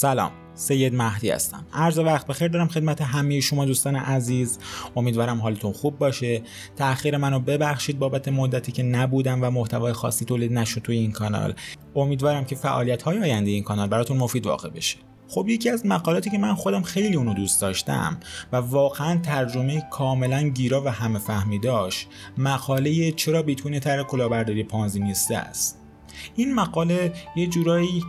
[0.00, 1.66] سلام سید مهدی هستم.
[1.72, 4.58] عرض وقت بخیر دارم خدمت همه شما دوستان عزیز.
[4.96, 6.42] امیدوارم حالتون خوب باشه.
[6.76, 11.54] تاخیر منو ببخشید بابت مدتی که نبودم و محتوای خاصی تولید نشد توی این کانال.
[11.96, 14.96] امیدوارم که فعالیت های آینده این کانال براتون مفید واقع بشه.
[15.28, 18.20] خب یکی از مقالاتی که من خودم خیلی اونو دوست داشتم
[18.52, 25.00] و واقعا ترجمه کاملا گیرا و همه فهمی داشت مقاله چرا بیتون تر کلاهبرداری پانزی
[25.00, 25.80] نیسته است.
[26.36, 28.04] این مقاله یه جورایی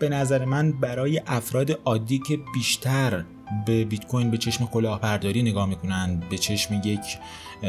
[0.00, 3.24] به نظر من برای افراد عادی که بیشتر
[3.66, 7.18] به بیت کوین به چشم کلاهبرداری نگاه می‌کنن به چشم یک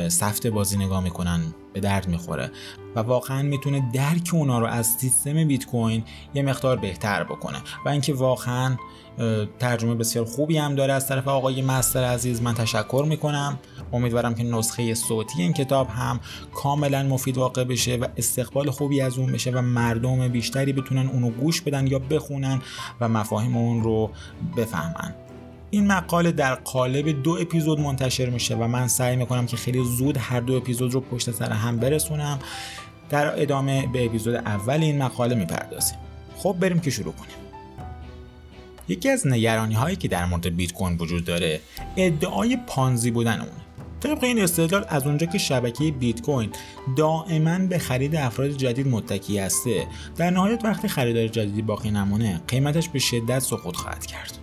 [0.07, 1.41] سفت بازی نگاه می‌کنن.
[1.73, 2.51] به درد می‌خوره
[2.95, 7.57] و واقعا می‌تونه درک اونا رو از سیستم بیت کوین یه مقدار بهتر بکنه.
[7.85, 8.77] و اینکه واقعا
[9.59, 12.41] ترجمه بسیار خوبی هم داره از طرف آقای مستر عزیز.
[12.41, 13.59] من تشکر می‌کنم.
[13.93, 16.19] امیدوارم که نسخه صوتی این کتاب هم
[16.53, 21.29] کاملا مفید واقع بشه و استقبال خوبی از اون بشه و مردم بیشتری بتونن اونو
[21.29, 22.61] گوش بدن یا بخونن
[23.01, 24.11] و مفاهیم اون رو
[24.57, 25.15] بفهمن.
[25.71, 30.17] این مقاله در قالب دو اپیزود منتشر میشه و من سعی می‌کنم که خیلی زود
[30.17, 32.39] هر دو اپیزود رو پشت سر هم برسونم.
[33.09, 35.97] در ادامه به اپیزود اول این مقاله می‌پردازیم.
[36.37, 37.35] خب بریم که شروع کنیم.
[38.87, 41.59] یکی از نگرانی هایی که در مورد بیت کوین وجود داره
[41.97, 43.51] ادعای پانزی بودن اونه.
[43.99, 46.49] طبق این استدلال از اونجا که شبکه بیت کوین
[46.97, 52.89] دائما به خرید افراد جدید متکی هسته در نهایت وقتی خریدار جدیدی باقی نمونه قیمتش
[52.89, 54.37] به شدت سقوط خواهد کرد.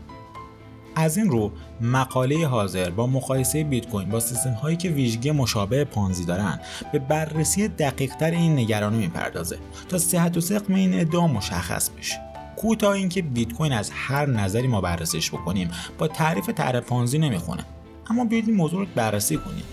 [0.99, 5.85] از این رو مقاله حاضر با مقایسه بیت کوین با سیستم هایی که ویژگی مشابه
[5.85, 6.61] پانزی دارن
[6.93, 12.21] به بررسی دقیقتر این نگرانی می‌پردازه تا صحت و سقم این ادعا مشخص بشه.
[12.57, 17.65] کوتاه اینکه بیت کوین از هر نظری ما بررسیش بکنیم با تعریف طرح پانزی نمی‌خونه.
[18.11, 19.65] اما بیاید این موضوع رو بررسی کنیم.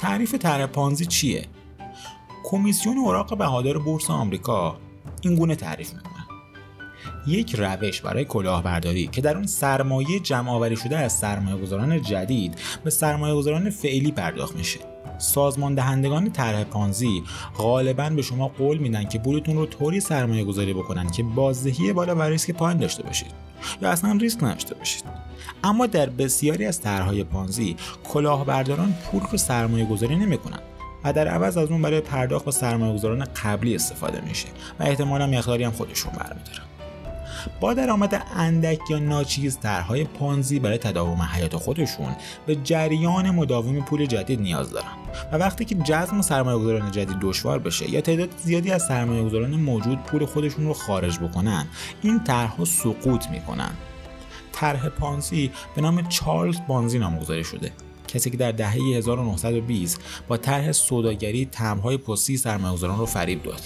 [0.00, 1.46] تعریف طرح پانزی چیه؟
[2.44, 4.76] کمیسیون اوراق بهادار بورس آمریکا
[5.20, 6.17] این گونه تعریف می‌کنه.
[7.26, 12.54] یک روش برای کلاهبرداری که در اون سرمایه جمع آوری شده از سرمایه گذاران جدید
[12.84, 14.80] به سرمایه گذاران فعلی پرداخت میشه.
[15.18, 17.22] سازمان دهندگان طرح پانزی
[17.56, 22.14] غالبا به شما قول میدن که پولتون رو طوری سرمایه گذاری بکنن که بازدهی بالا
[22.14, 23.32] و ریسک پایین داشته باشید
[23.82, 25.04] یا اصلا ریسک نداشته باشید.
[25.64, 30.58] اما در بسیاری از طرحهای پانزی کلاهبرداران پول رو سرمایه گذاری نمی‌کنن
[31.04, 34.48] و در عوض از اون برای پرداخت با سرمایه گذاران قبلی استفاده میشه
[34.80, 36.67] و احتمالا مقداری هم خودشون برمیدارن.
[37.60, 42.16] با درآمد اندک یا ناچیز طرحهای پانزی برای تداوم حیات خودشون
[42.46, 44.92] به جریان مداوم پول جدید نیاز دارن.
[45.32, 50.26] و وقتی که جذب سرمایه‌گذاران جدید دشوار بشه یا تعداد زیادی از سرمایه‌گذاران موجود پول
[50.26, 51.66] خودشون رو خارج بکنن
[52.02, 53.70] این طرحها سقوط می‌کنن.
[54.52, 57.72] طرح پانزی به نام چارلز بانزی نامگذاری شده.
[58.08, 63.60] کسی که در دهه 1920 با طرح سوداگری تمهای پستی سرمایه‌گذاران رو فریب داد.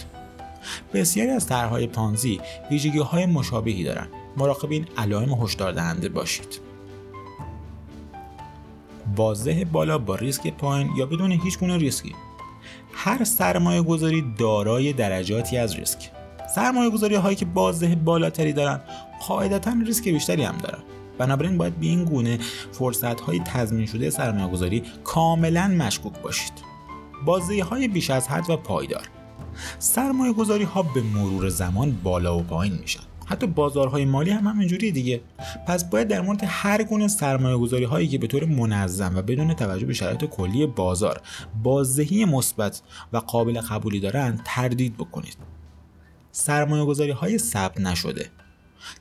[0.94, 2.40] بسیاری از طرحهای پانزی
[2.70, 4.08] ویژگی های مشابهی دارند.
[4.36, 6.60] مراقب این علائم هشدار دهنده باشید.
[9.16, 12.14] واضح بالا با ریسک پایین یا بدون هیچ گونه ریسکی.
[12.92, 16.10] هر سرمایه گذاری دارای درجاتی از ریسک.
[16.54, 18.80] سرمایه گذاری هایی که بازده بالاتری دارن
[19.28, 20.82] قاعدتا ریسک بیشتری هم دارن.
[21.18, 22.38] بنابراین باید به این گونه
[22.72, 26.52] فرصت های تضمین شده سرمایه گذاری کاملا مشکوک باشید.
[27.24, 29.08] بازدهی های بیش از حد و پایدار.
[29.78, 33.00] سرمایه گذاری ها به مرور زمان بالا و پایین میشن.
[33.26, 35.20] حتی بازارهای مالی هم همینجوری دیگه.
[35.66, 39.54] پس باید در مورد هر گونه سرمایه گذاری هایی که به طور منظم و بدون
[39.54, 41.20] توجه به شرایط کلی بازار
[41.62, 45.36] بازدهی مثبت و قابل قبولی دارند تردید بکنید.
[46.32, 48.30] سرمایه گذاری های ثبت نشده.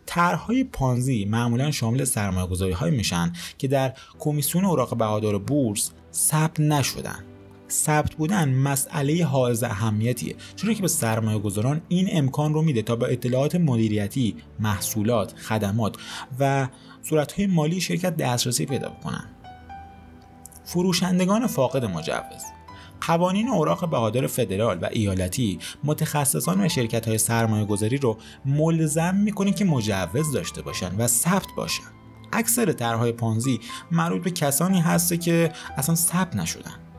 [0.06, 6.60] طرحهای پانزی معمولا شامل سرمایه گذاری های میشن که در کمیسیون اوراق بهادار بورس ثبت
[6.60, 7.24] نشدن.
[7.72, 10.36] ثبت بودن مسئله حائز اهمیتیه.
[10.56, 15.96] چرا که به سرمایه گذاران این امکان رو میده تا با اطلاعات مدیریتی، محصولات، خدمات
[16.40, 16.68] و
[17.02, 19.26] صورتهای مالی شرکت دسترسی پیدا بکنن.
[20.64, 22.44] فروشندگان فاقد مجوز.
[23.08, 29.52] قوانین اوراق بهادار فدرال و ایالتی متخصصان و شرکت های سرمایه گذاری رو ملزم می‌کنه
[29.52, 31.84] که مجوز داشته باشن و ثبت باشن.
[32.34, 33.60] اکثر طرحهای پانزی
[33.92, 36.91] مربوط به کسانی هسته که اصلا ثبت نشدن.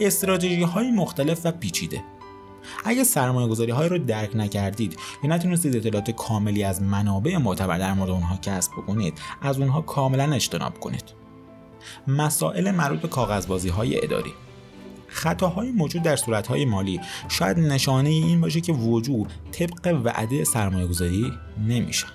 [0.00, 2.04] استراتژی های مختلف و پیچیده.
[2.84, 7.92] اگه سرمایه گذاری های رو درک نکردید یا نتونستید اطلاعات کاملی از منابع معتبر در
[7.92, 11.04] مورد اونها کسب بکنید از اونها کاملا اجتناب کنید.
[12.08, 14.32] مسائل مربوط به کاغذبازی های اداری.
[15.08, 17.00] خطاهای موجود در صورتهای مالی.
[17.28, 21.32] شاید نشانه این باشه که وجود طبق وعده سرمایه گذاری
[21.68, 22.08] نمیشن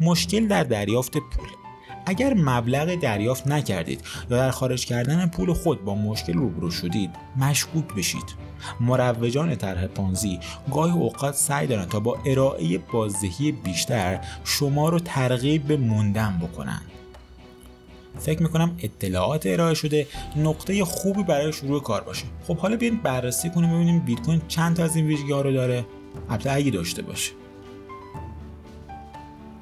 [0.00, 1.65] مشکل در دریافت پول.
[2.06, 4.00] اگر مبلغ دریافت نکردید
[4.30, 8.46] یا در خارج کردن پول خود با مشکل روبرو شدید مشکوک بشید.
[8.80, 10.40] مروجان طرح پانزی
[10.72, 16.80] گاهی اوقات سعی دارند تا با ارائه بازدهی بیشتر شما رو ترغیب به موندن بکنن.
[18.18, 20.06] فکر می‌کنم اطلاعات ارائه شده
[20.36, 22.24] نقطه خوبی برای شروع کار باشه.
[22.46, 25.52] خب حالا بیاین بررسی کنیم ببینیم بیت کوین چند تا از این ویژگی ها رو
[25.52, 25.86] داره.
[26.28, 27.32] البته اگه داشته باشه.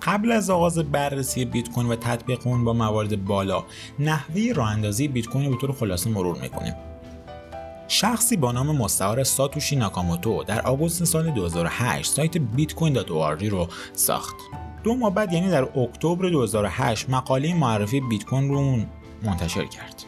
[0.05, 3.65] قبل از آغاز بررسی بیت کوین و تطبیق اون با موارد بالا
[3.99, 6.75] نحوه راه اندازی بیت کوین رو به طور خلاصه مرور می‌کنیم
[7.89, 12.39] شخصی با نام مستعار ساتوشی ناکاموتو در آگوست سال 2008 سایت
[12.75, 12.97] کوین
[13.51, 14.37] رو ساخت.
[14.83, 18.79] دو ماه بعد یعنی در اکتبر 2008 مقاله معرفی بیت کوین رو
[19.23, 20.05] منتشر کرد.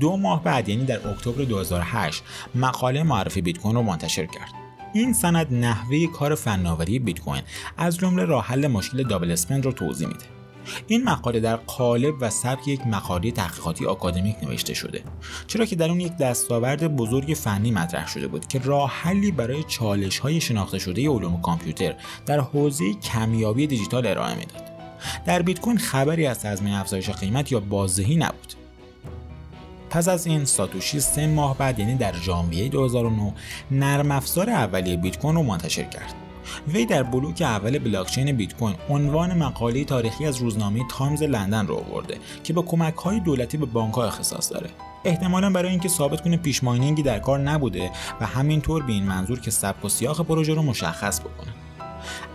[0.00, 2.22] دو ماه بعد یعنی در اکتبر 2008
[2.54, 4.65] مقاله معرفی بیت کوین رو منتشر کرد.
[4.98, 7.42] این سند نحوه کار فناوری بیت کوین
[7.76, 10.24] از جمله راه حل مشکل دابل اسپند رو توضیح میده.
[10.86, 15.02] این مقاله در قالب و سبک یک مقاله تحقیقاتی آکادمیک نوشته شده.
[15.46, 19.62] چرا که در اون یک دستاورد بزرگ فنی مطرح شده بود که راه حلی برای
[19.62, 21.94] چالش های شناخته شده علوم کامپیوتر
[22.26, 24.62] در حوزه کمیابی دیجیتال ارائه می‌داد.
[25.26, 28.55] در بیت کوین خبری از تضمین افزایش قیمت یا بازدهی نبود.
[29.90, 33.32] پس از این ساتوشی سه ماه بعد یعنی در ژانویه 2009
[33.70, 36.14] نرم افزار اولیه بیت کوین رو منتشر کرد.
[36.68, 41.74] وی در بلوک اول بلاکچین بیت کوین عنوان مقاله تاریخی از روزنامه تایمز لندن رو
[41.74, 44.70] آورده که با کمک های دولتی به بانک ها اختصاص داره.
[45.04, 47.90] احتمالا برای اینکه ثابت کنه پیش mining ی در کار نبوده
[48.20, 51.65] و همینطور به این منظور که سبک و سیاق پروژه رو مشخص بکنه.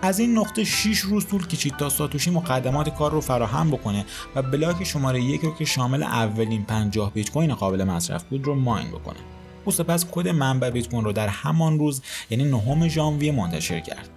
[0.02, 4.06] از این نقطه 6 روز طول کشید تا ساتوشی مقدمات کار رو فراهم بکنه
[4.36, 8.56] و block شماره یک رو که شامل اولین 50 بیت کوین قابل مصرف بود رو
[8.56, 9.20] mine بکنه.
[9.66, 14.10] او سپس کد منبع بیت کوین رو در همان روز یعنی نهم ژانویه منتشر کرد.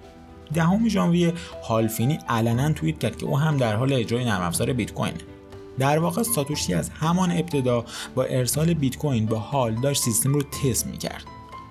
[0.55, 1.33] دهم ژانویه
[1.69, 5.19] هالفینی علنا توییت کرد که او هم در حال اجرای نرم افزار بیت کوینه
[5.79, 7.85] در واقع ساتوشی از همان ابتدا
[8.15, 11.25] با ارسال بیت کوین به حال داشت سیستم رو تست می‌کرد.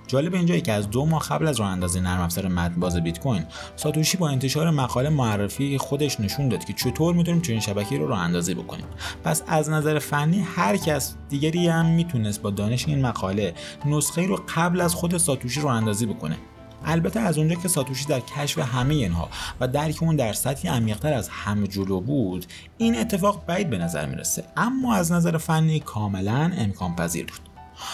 [0.07, 3.45] جالب اینجایی که از دو ماه قبل از راه اندازی نرم افزار باز بیت کوین
[3.75, 8.19] ساتوشی با انتشار مقاله معرفی خودش نشون داد که چطور می‌تونیم چنین شبکه رو راه
[8.19, 8.85] اندازی بکنیم.
[9.23, 13.53] پس از نظر فنی هر کس دیگری هم می‌تونست با دانش این مقاله
[13.85, 16.37] نسخه رو قبل از خود ساتوشی رو اندازی بکنه.
[16.85, 19.29] البته از اونجا که ساتوشی در کشف همه اینها
[19.59, 22.45] و درک اون در سطحی عمیقتر از همه جلو بود
[22.77, 24.43] این اتفاق بعید به نظر می‌رسه.
[24.57, 27.52] اما از نظر فنی کاملا امکان پذیر بود.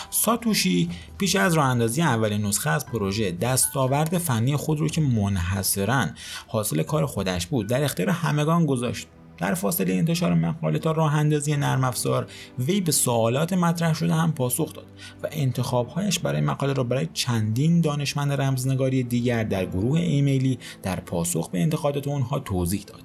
[0.10, 6.06] ساتوشی پیش از راه اندازی اولین نسخه از پروژه دستاورد فنی خود رو که منحصرا
[6.48, 9.08] حاصل کار خودش بود در اختیار همگان گذاشت.
[9.38, 12.28] در فاصله انتشار مقاله تا راه اندازی نرم افزار
[12.60, 14.86] وی به سوالات مطرح شده هم پاسخ داد
[15.24, 21.50] و انتخابهایش برای مقاله را برای چندین دانشمند رمزنگاری دیگر در گروه ایمیلی در پاسخ
[21.50, 23.02] به انتقادات اونها توضیح داد.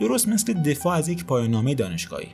[0.00, 2.28] درست مثل دفاع از یک پایان‌نامه دانشگاهی.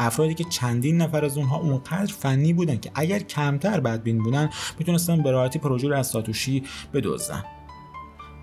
[0.00, 5.22] افرادی که چندین نفر از اونها اونقدر فنی بودن که اگر کمتر بدبین بودن می‌تونستن
[5.22, 6.62] به راحتی پروژه رو از ساتوشی
[6.94, 7.44] بدزدن.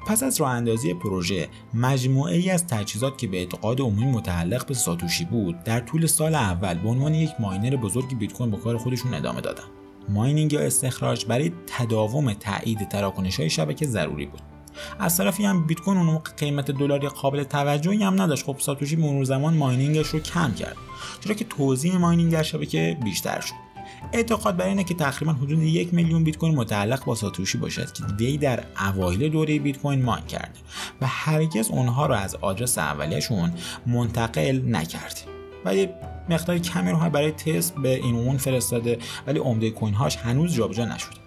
[0.07, 4.73] پس از راه اندازی پروژه مجموعه ای از تجهیزات که به اعتقاد عمومی متعلق به
[4.73, 8.77] ساتوشی بود در طول سال اول به عنوان یک ماینر بزرگ بیت کوین به کار
[8.77, 9.63] خودشون ادامه دادن.
[10.09, 14.56] ماینینگ یا استخراج برای تداوم تایید تراکنش های شبکه ضروری بود.
[14.99, 18.45] از طرفی هم بیت کوین اون قیمت دلاری قابل توجهی هم نداشت.
[18.45, 20.77] خب ساتوشی مرور زمان ماینینگش رو کم کرد
[21.21, 23.67] چرا که توزیع ماینینگ در شبکه بیشتر شد.
[24.13, 28.03] اعتقاد بر اینه که تقریبا حدود یک میلیون بیت کوین متعلق با ساتوشی باشد که
[28.19, 30.59] وی در اوایل دوره بیت کوین ماین کرده
[31.01, 33.53] و هرگز اونها رو از آدرس اولیهشون
[33.85, 35.21] منتقل نکرده.
[35.65, 35.93] و یه
[36.29, 40.85] مقدار کمی رو برای تست به این اون فرستاده ولی عمده کوین هاش هنوز جابجا
[40.85, 41.26] نشده.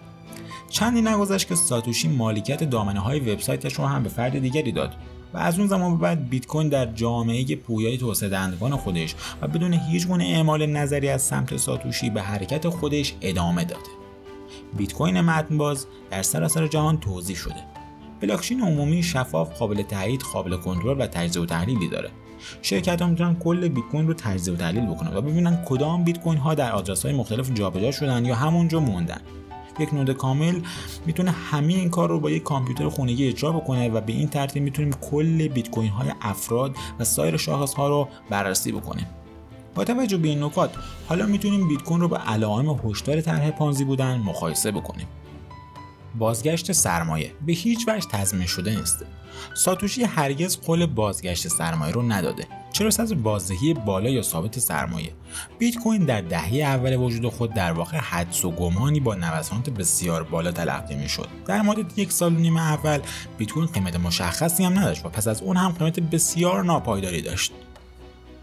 [0.71, 4.95] چندی نگذشت که ساتوشی مالکیت دامنه های وبسایتش رو هم به فرد دیگری داد
[5.33, 9.47] و از اون زمان به بعد بیت کوین در جامعه پویای توسعه دهندگان خودش و
[9.47, 13.89] بدون هیچ گونه اعمال نظری از سمت ساتوشی به حرکت خودش ادامه داده.
[14.77, 17.63] بیت کوین باز در سراسر جهان توضیح شده.
[18.21, 22.09] بلاکچین عمومی شفاف قابل تایید قابل کنترل و تجزیه و تحلیلی داره.
[22.61, 26.19] شرکت ها می‌تونن کل بیت کوین رو تجزیه و تحلیل بکنن و ببینن کدام بیت
[26.19, 29.21] کوین ها در آدرس های مختلف جابجا شدن یا همونجا موندن.
[29.79, 30.61] یک نود کامل
[31.05, 34.63] می‌تونه همه این کار رو با یک کامپیوتر خونگی اجرا بکنه و به این ترتیب
[34.63, 39.07] می‌تونیم کل بیت کوین های افراد و سایر شاخص ها رو بررسی بکنیم.
[39.75, 40.75] با توجه به این نکات
[41.07, 45.07] حالا می‌تونیم بیت کوین رو به علائم هشدار طرح پانزی بودن مقایسه بکنیم.
[46.15, 49.05] بازگشت سرمایه به هیچ وجه تضمین شده نیست.
[49.53, 52.47] ساتوشی هرگز قول بازگشت سرمایه رو نداده.
[52.71, 55.13] چرا از بازدهی بالا یا ثابت سرمایه.
[55.59, 60.23] بیت کوین در دهه اول وجود خود در واقع حدس و گمانی با نوسانات بسیار
[60.23, 61.27] بالا تلقی می‌شد.
[61.45, 62.99] در مدت یک سال و نیم اول
[63.37, 67.51] بیت کوین قیمت مشخصی هم نداشت و پس از اون هم قیمت بسیار ناپایداری داشت.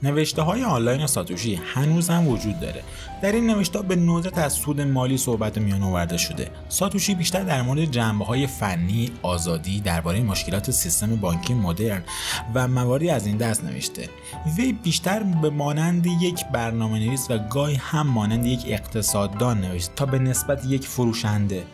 [0.02, 2.82] نوشته های آنلاین ساتوشی هنوز هم وجود داره.
[3.22, 6.50] در این نوشته به ندرت از سود مالی صحبت میان آورده شده.
[6.68, 12.02] ساتوشی بیشتر در مورد جنبه های فنی آزادی درباره مشکلات سیستم بانکی مدرن
[12.54, 14.08] و مواردی از این دست نوشته.
[14.56, 20.06] وی بیشتر به مانند یک برنامه نویس و گاهی هم مانند یک اقتصاددان نوشت تا
[20.06, 21.64] به نسبت یک فروشنده.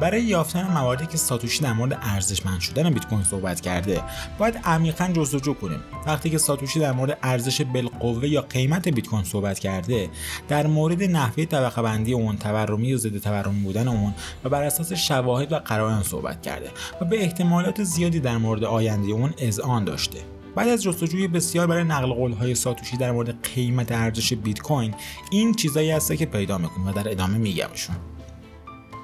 [0.00, 4.02] برای یافتن مواردی که ساتوشی در مورد ارزشمند شدن بیت کوین صحبت کرده
[4.38, 5.80] باید عمیقا جستجو کنیم.
[6.06, 10.08] وقتی که ساتوشی در مورد ارزش بالقوه یا قیمت بیت کوین صحبت کرده
[10.48, 14.14] در مورد نحوه طبقه بندی اون تورمی و ضد تورمی بودن اون
[14.44, 19.12] و بر اساس شواهد و قرائن صحبت کرده و به احتمالات زیادی در مورد آینده
[19.12, 20.18] اون اذعان داشته.
[20.54, 24.94] بعد از جستجوی بسیار برای نقل قول های ساتوشی در مورد قیمت ارزش بیت کوین
[25.30, 27.96] این چیزایی هسته که پیدا می‌کنیم و در ادامه میگمشون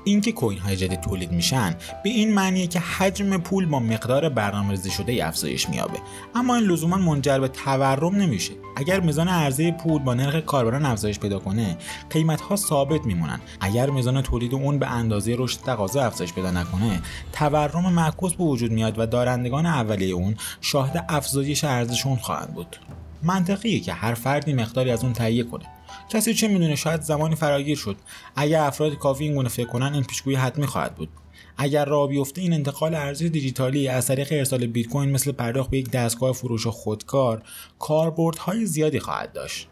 [0.04, 4.90] اینکه کوین های جدید تولید میشن به این معنیه که حجم پول با مقدار برنامه‌ریزی
[4.90, 5.98] شده افزایش مییابه.
[6.34, 8.52] اما این لزوما منجر به تورم نمیشه.
[8.76, 11.76] اگر میزان عرضه پول با نرخ کاربران افزایش پیدا کنه
[12.10, 13.40] قیمت ها ثابت میمونن.
[13.60, 18.72] اگر میزان تولید اون به اندازه رشد تقاضا افزایش پیدا نکنه تورم معکوس به وجود
[18.72, 22.76] میاد و دارندگان اولیه اون شاهد افزایش ارزششون خواهند بود.
[23.22, 25.64] منطقیه که هر فردی مقداری از اون تهیه کنه.
[26.08, 27.96] کسی چه می‌دونه شاید زمانی فراگیر شد.
[28.36, 31.08] اگر افراد کافی این گونه فکر کنن این پیشگویی حتمی خواهد بود.
[31.56, 35.78] اگر راه بیفته این انتقال ارزش دیجیتالی از طریق ارسال بیت کوین مثل پرداخت به
[35.78, 37.42] یک دستگاه فروش خودکار
[37.78, 39.68] کاربردهای زیادی خواهد داشت.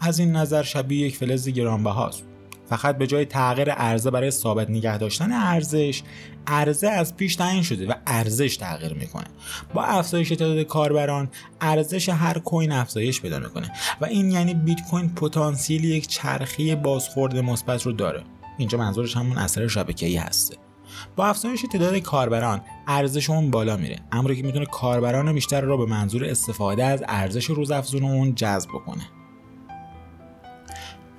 [0.00, 2.24] از این نظر شبیه یک فلز گرانبهاست.
[2.76, 6.02] فقط به جای تغییر عرضه برای ثابت نگه داشتن ارزش
[6.46, 9.24] عرضه از پیش تعیین شده و ارزش تغییر می‌کنه.
[9.74, 11.28] با افزایش تعداد کاربران
[11.60, 17.36] ارزش هر کوین افزایش پیدا می‌کنه و این یعنی بیت کوین پتانسیل یک چرخی بازخورد
[17.36, 18.24] مثبت رو داره.
[18.58, 20.56] اینجا منظورش همون اثر شبکه‌ای هسته.
[21.16, 23.98] با افزایش تعداد کاربران ارزش اون بالا میره.
[24.12, 29.02] امری که می‌تونه کاربران بیشتر رو به منظور استفاده از ارزش روزافزون اون جذب کنه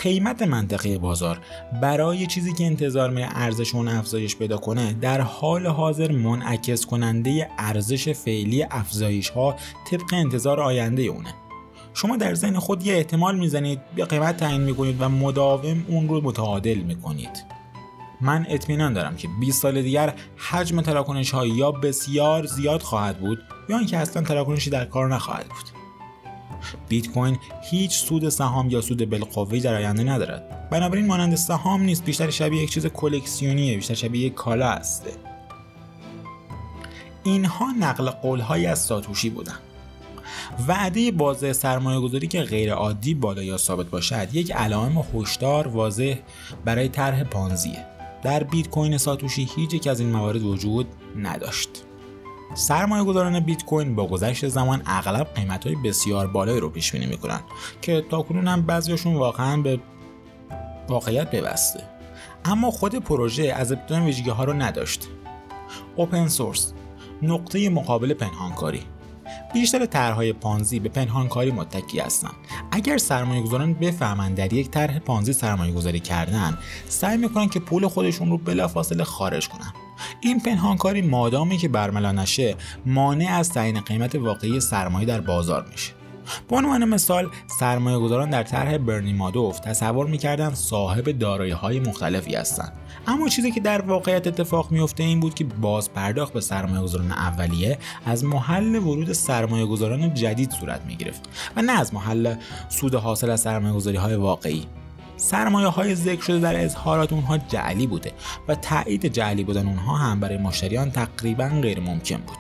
[0.04, 1.40] قیمت منطقه بازار
[1.82, 7.50] برای چیزی که انتظار می ارزش اون افزایش پیدا کنه در حال حاضر منعکس کننده
[7.58, 9.56] ارزش فعلی افزایش ها
[9.92, 11.34] طبق انتظار آینده اونه.
[11.94, 16.22] شما در ذهن خود یه احتمال می‌زنید یا قیمت تعیین می‌کنید و مداوم اون رو
[16.22, 17.46] متعادل می‌کنید.
[18.22, 23.40] من اطمینان دارم که 20 سال دیگر حجم تراکنش ها یا بسیار زیاد خواهد بود
[23.70, 25.73] یا اینکه اصلا تراکنشی در کار نخواهد بود.
[26.90, 30.70] بیت کوین هیچ سود سهام یا سود بالقوه در آینده ندارد.
[30.70, 35.04] بنابراین مانند سهام نیست بیشتر شبیه یک چیز کلکسیونیه بیشتر شبیه یک کالا است.
[37.24, 39.60] اینها نقل قولهایی از ساتوشی بودند.
[40.68, 46.16] وعده بازه سرمایه گذاری که غیر عادی بالا یا ثابت باشد یک علائم هشدار واضح
[46.66, 47.86] برای طرح پانزیه.
[48.24, 51.70] در بیت کوین ساتوشی هیچ یک از این موارد وجود نداشت.
[52.54, 57.06] سرمایه گذاران بیت کوین با گذشت زمان اغلب قیمت های بسیار بالایی رو پیش بینی
[57.06, 57.40] می‌کنن
[57.82, 59.80] که تاکنون هم بعضیشون واقعا به
[60.90, 61.84] واقعیت ببسته
[62.46, 65.08] اما خود پروژه از ابتدا ویژگی ها رو نداشت.
[65.96, 66.74] اوپن سورس
[67.22, 68.82] نقطه مقابل پنهانکاری.
[69.54, 72.34] بیشتر طرحهای پانزی به پنهانکاری متکی هستند.
[72.72, 76.58] اگر سرمایه گذاران بفهمند در یک طرح پانزی سرمایه گذاری کردن
[76.88, 79.74] سعی می‌کنن که پول خودشون رو بلافاصله خارج کنن.
[80.22, 82.56] این پنهانکاری مادامی که برملا نشه
[82.86, 85.94] مانع از تعیین قیمت واقعی سرمایه در بازار میشه.
[86.50, 87.30] به عنوان مثال
[87.60, 92.72] سرمایه گذاران در طرح برنی مادوف تصور می‌کردن صاحب دارایی های مختلفی هستند.
[93.08, 97.12] اما چیزی که در واقعیت اتفاق میفته این بود که باز پرداخت به سرمایه گذاران
[97.12, 102.36] اولیه از محل ورود سرمایه گذاران جدید صورت می‌گرفت و نه از محل
[102.70, 104.66] سود حاصل از سرمایه گذاری های واقعی.
[105.24, 108.12] سرمایه های ذکر شده در اظهارات اونها جعلی بوده
[108.48, 112.38] و تایید جعلی بودن اونها هم برای مشتریان تقریبا غیر ممکن بود.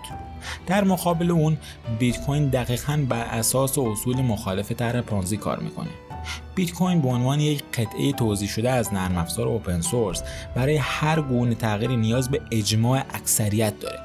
[0.67, 1.57] در مقابل اون
[1.99, 5.89] بیت کوین دقیقا بر اساس اصول مخالف طرح پانزی کار می‌کنه.
[6.55, 10.23] بیت کوین به عنوان یک قطعه توضیح شده از نرم افزار اوپن سورس
[10.55, 13.99] برای هر گونه تغییری نیاز به اجماع اکثریت داره.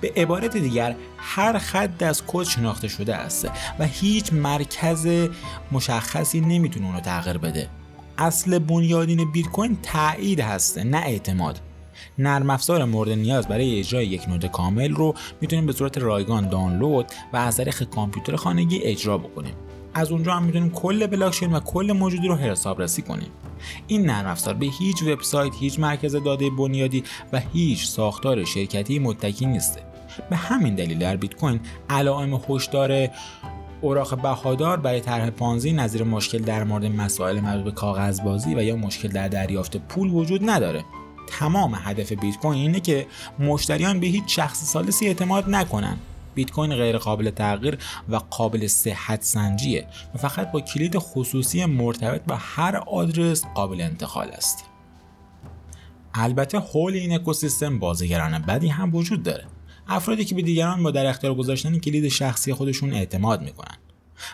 [0.00, 5.28] به عبارت دیگر هر خط از کد شناخته شده است و هیچ مرکز
[5.72, 7.68] مشخصی نمی‌تونه اونو تغییر بده.
[8.18, 11.60] اصل بنیادین بیت کوین تایید هسته نه اعتماد.
[12.18, 17.06] نرم افزار مورد نیاز برای اجرای یک نود کامل رو می‌تونیم به صورت رایگان دانلود
[17.32, 19.54] و از طریق کامپیوتر خانگی اجرا بکنیم.
[19.94, 23.28] از اونجا هم می‌تونیم کل بلاکچین و کل موجودی رو حسابرسی کنیم.
[23.86, 29.46] این نرم افزار به هیچ وبسایت هیچ مرکز داده بنیادی و هیچ ساختار شرکتی متکی
[29.46, 29.80] نیسته.
[30.30, 33.08] به همین دلیل در بیت کوین علائم هشدار
[33.80, 38.76] اوراق بهادار برای طرح پانزی نظیر مشکل در مورد مسائل مربوط به کاغذبازی و یا
[38.76, 40.84] مشکل در دریافت پول وجود نداره.
[41.26, 43.06] تمام هدف بیت کوین اینه که
[43.38, 45.96] مشتریان به هیچ شخص سالسی اعتماد نکنن.
[46.34, 47.78] بیت کوین غیر قابل تغییر
[48.08, 54.28] و قابل صحت سنجیه و فقط با کلید خصوصی مرتبط با هر آدرس قابل انتقال
[54.28, 54.64] است.
[56.14, 59.44] البته حول این اکوسیستم بازیگران بدی هم وجود داره.
[59.88, 63.76] افرادی که به دیگران با در اختیار گذاشتن کلید شخصی خودشون اعتماد می‌کنن.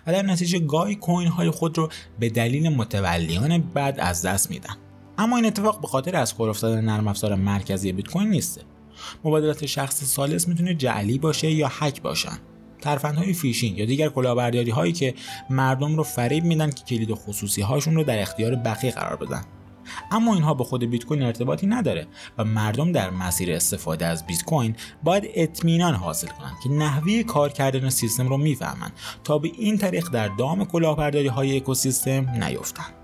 [0.07, 4.75] و در نتیجه گاهی کوین های خود رو به دلیل متولیان بد از دست میدن.
[5.19, 8.63] اما این اتفاق به خاطر از کار افتادن نرم افزار مرکزی بیت کوین نیست
[9.25, 12.39] مبادلات شخص ثالث می‌تونه جعلی باشه یا هک باشن.
[12.81, 15.15] ترفندهای فیشینگ یا دیگر کلاهبرداری هایی که
[15.51, 19.45] مردم رو فریب میدن که کلید خصوصی هاشون رو در اختیار بقیه قرار بدن.
[20.11, 22.07] اما اینها به خود بیت کوین ارتباطی نداره
[22.39, 27.49] و مردم در مسیر استفاده از بیت کوین باید اطمینان حاصل کنند که نحوه کار
[27.49, 28.93] کردن سیستم رو می‌فهمند
[29.25, 32.95] تا به این طریق در دام کلاهبرداری های اکوسیستم نیفتند.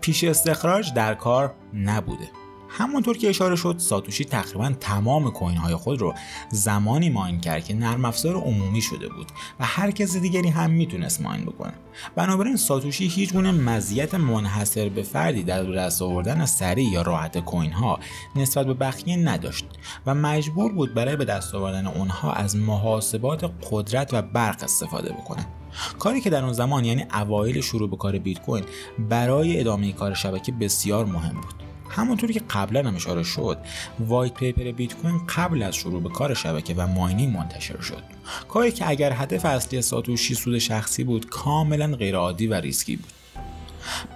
[0.00, 2.39] پیش استخراج در کار نبوده.
[2.70, 6.14] همونطور که اشاره شد ساتوشی تقریبا تمام کوین های خود رو
[6.50, 9.26] زمانی ماین کرد که نرم افزار عمومی شده بود
[9.60, 11.72] و هر کس دیگری هم می‌تونست ماین بکنه.
[12.16, 17.72] بنابراین ساتوشی هیچ گونه مزیت منحصر به فردی در دست آوردن سریع یا راحت کوین
[17.72, 17.98] ها
[18.36, 19.64] نسبت به بقیه نداشت
[20.06, 25.46] و مجبور بود برای به دست آوردن اونها از محاسبات قدرت و برق استفاده بکنه.
[25.98, 28.64] کاری که در اون زمان یعنی اوایل شروع به کار بیت کوین
[28.98, 31.69] برای ادامه کار شبکه بسیار مهم بود.
[31.90, 33.58] همونطوری که قبلا هم اشاره شد
[34.00, 38.02] white paper بیت کوین قبل از شروع به کار شبکه و mining منتشر شد.
[38.48, 43.12] کاری که اگر هدف اصلی ساتوشی سود شخصی بود کاملا غیرعادی و ریسکی بود.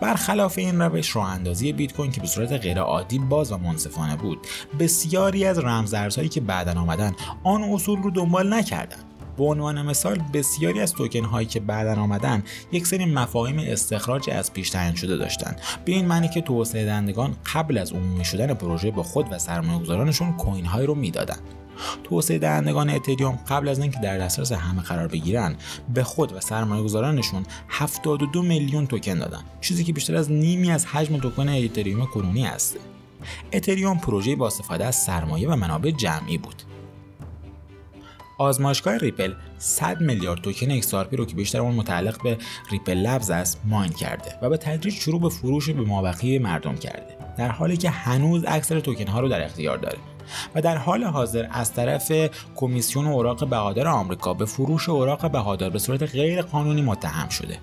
[0.00, 4.38] برخلاف این روش راه اندازی بیت کوین که به صورت غیرعادی باز و منصفانه بود
[4.78, 7.12] بسیاری از رمزارزهایی که بعدا آمدن
[7.44, 9.04] آن اصول رو دنبال نکردند
[9.36, 14.52] به عنوان مثال بسیاری از توکن هایی که بعدا آمدن یک سری مفاهیم استخراج از
[14.52, 15.60] پیش تعیین شده داشتند.
[15.84, 20.32] به این معنی که توسعه دهندگان قبل از عمومی شدن پروژه به خود و سرمایه‌گذارانشون
[20.32, 21.42] کوین هایی رو می‌دادند
[22.04, 25.56] توسعه دهندگان اتریوم قبل از اینکه در دسترس همه قرار بگیرن
[25.94, 30.86] به خود و سرمایه گذارانشون 72 میلیون توکن دادن چیزی که بیشتر از نیمی از
[30.86, 32.76] حجم توکن اتریوم کنونی است.
[33.52, 36.73] اتریوم پروژه با استفاده از سرمایه و منابع جمعی بود.
[38.38, 42.38] آزمایشگاه ریپل 100 میلیارد توکن XRP رو که بیشتر اون متعلق به
[42.70, 47.16] Ripple Labs است mine کرده و به تدریج شروع به فروش به مابقی مردم کرده.
[47.38, 49.98] در حالی که هنوز اکثر توکن ها رو در اختیار داره
[50.54, 52.12] و در حال حاضر از طرف
[52.56, 57.58] کمیسیون اوراق بهادار آمریکا به فروش اوراق بهادار به صورت غیر قانونی متهم شده.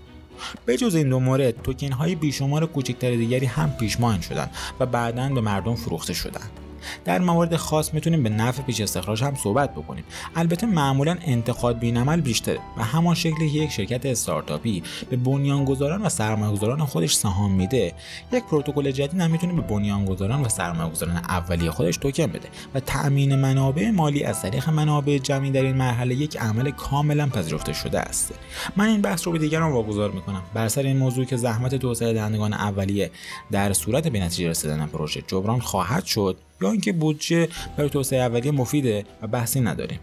[0.66, 4.86] به جز این دو مورد توکن های بیشمار کوچکتر دیگری هم پیش mine شدند و
[4.86, 6.61] بعدا به مردم فروخته شدند
[7.06, 10.04] در موارد خاص می‌تونیم به نفع پیش استخراج هم صحبت بکنیم.
[10.36, 16.02] البته معمولا انتقاد بین عمل بیشتره و همان شکلی که یک شرکت استارتاپی به بنیانگذاران
[16.02, 17.94] و سرمایه‌گذاران خودش سهام میده.
[18.32, 23.36] یک پروتکل جدید هم می‌تونه به بنیانگذاران و سرمایه‌گذاران اولیه خودش توکن بده و تأمین
[23.36, 28.34] منابع مالی از طریق منابع جمعی در این مرحله یک عمل کاملا پذیرفته شده است.
[28.76, 30.42] من این بحث رو به دیگران واگذار می‌کنم.
[30.54, 33.12] بر سر این موضوع که زحمت توسعه دهندگان اولیه
[33.52, 37.48] در صورت به نتیجه رسیدن پروژه جبران خواهد شد یا اینکه بودجه
[37.78, 40.00] برای توسعه اولیه مفیده و بحثی نداریم.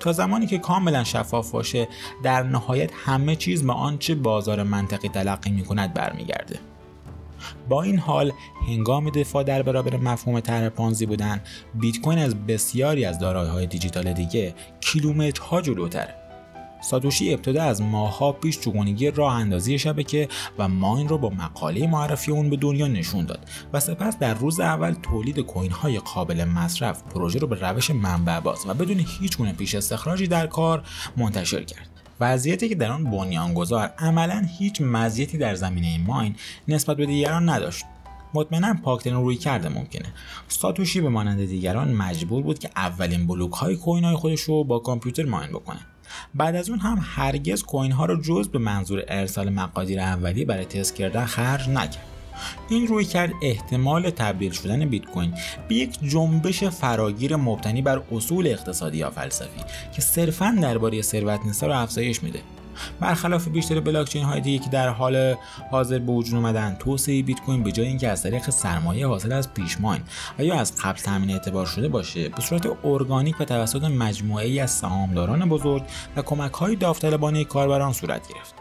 [0.00, 1.88] تا زمانی که کاملا شفاف باشه
[2.22, 6.58] در نهایت همه چیز به آنچه بازار منطقی تلقی می کند برمیگرده.
[7.68, 8.32] با این حال
[8.68, 11.40] هنگام دفاع در برابر مفهوم طرح پانزی بودن
[11.74, 16.19] بیت کوین از بسیاری از دارایی‌های دیجیتال دیگه کیلومترها جلوتره.
[16.80, 22.32] ساتوشی ابتدا از ماهها پیش چگونگی راه اندازی شبکه و ماین رو با مقاله معرفی
[22.32, 27.02] اون به دنیا نشون داد و سپس در روز اول تولید کوین های قابل مصرف
[27.02, 30.82] پروژه رو به روش منبع باز و بدون هیچ گونه پیش استخراجی در کار
[31.16, 31.88] منتشر کرد.
[32.20, 36.36] وضعیتی که در آن بنیانگذار عملا هیچ مزیتی در زمینه ماین
[36.68, 37.84] نسبت به دیگران نداشت.
[38.34, 40.06] مطمئنا پاکترین روی کرده ممکنه.
[40.48, 44.78] ساتوشی به مانند دیگران مجبور بود که اولین بلوک های کوین های خودش رو با
[44.78, 45.80] کامپیوتر ماین بکنه.
[46.34, 50.64] بعد از اون هم هرگز کوین ها رو جز به منظور ارسال مقادیر اولیه برای
[50.64, 52.04] تست کردن خرج نکرد.
[52.68, 55.34] این روی کرد احتمال تبدیل شدن بیت کوین
[55.68, 59.60] به یک جنبش فراگیر مبتنی بر اصول اقتصادی یا فلسفی
[59.94, 62.40] که صرفا درباره ثروت رو افزایش میده.
[63.00, 65.34] برخلاف بیشتر بلاکچین های دیگه که در حال
[65.70, 69.54] حاضر به وجود اومدن توسعه بیت کوین به جای اینکه از طریق سرمایه حاصل از
[69.54, 70.02] پیشماین
[70.38, 74.60] و یا از قبل تامین اعتبار شده باشه به صورت ارگانیک و توسط مجموعه ای
[74.60, 75.82] از سهامداران بزرگ
[76.16, 78.54] و کمک های داوطلبانه کاربران صورت گرفت.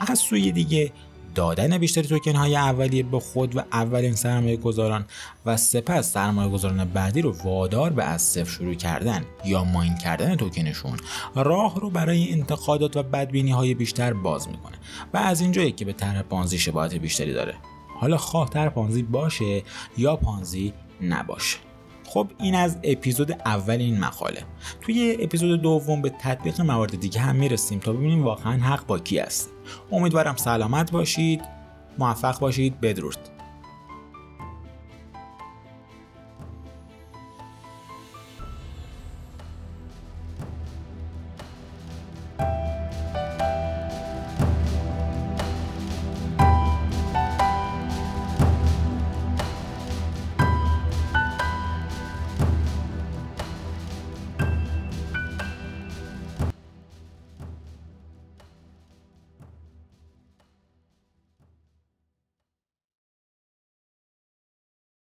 [0.00, 0.92] از سوی دیگه
[1.34, 5.04] دادن بیشتر توکن های اولیه به خود و اولین سرمایه گذاران
[5.46, 10.36] و سپس سرمایه گذاران بعدی رو وادار به از صفر شروع کردن یا ماین کردن
[10.36, 10.96] توکنشون.
[11.34, 14.76] راه رو برای انتقادات و بدبینی های بیشتر باز می‌کنه
[15.14, 17.54] و از اینجایی که به طرح پانزی شباهت بیشتری داره.
[18.00, 19.62] حالا خواه طرح پانزی باشه
[19.98, 21.71] یا پانزی نباشه.
[22.12, 24.44] خب این از اپیزود اول این مقاله.
[24.80, 29.18] توی اپیزود دوم به تطبیق موارد دیگه هم می‌رسیم تا ببینیم واقعا حق با کی
[29.18, 29.50] است.
[29.92, 31.40] امیدوارم سلامت باشید
[31.98, 33.16] موفق باشید بدرود.